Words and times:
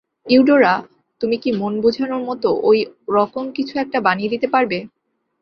Eudora, 0.25 0.73
তুমি 1.21 1.35
কি 1.37 1.49
মন 1.51 1.73
বুঝানোর 1.81 2.21
মতো 2.25 2.49
ওই 2.63 2.79
রকম 3.09 3.45
কিছু 3.51 3.73
একটা 3.79 3.97
বানিয়ে 4.01 4.31
দিতে 4.31 4.47
পারবে? 4.47 4.77